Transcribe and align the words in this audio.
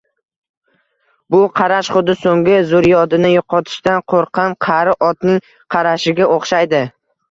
Bu 1.35 1.41
qarash 1.59 1.91
xuddi 1.97 2.17
soʻnggi 2.23 2.57
zurriyodini 2.73 3.33
yoʻqotishdan 3.37 4.05
qoʻrqqan 4.15 4.59
qari 4.71 5.01
otning 5.13 5.43
qarashiga 5.75 6.35
oʻxshaydi 6.39 6.87